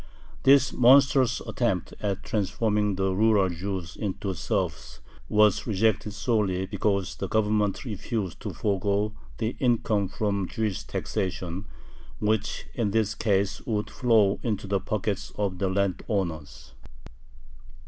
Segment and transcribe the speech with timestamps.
[0.41, 7.27] This monstrous attempt at transforming the rural Jews into serfs was rejected solely because the
[7.27, 11.65] Government refused to forego the income from Jewish taxation,
[12.17, 16.73] which in this case would flow into the pockets of the landowners.